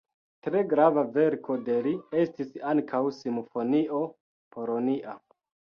[0.45, 1.93] Tre grava verko de li
[2.23, 4.05] estis ankaŭ simfonio
[4.59, 5.21] "Polonia".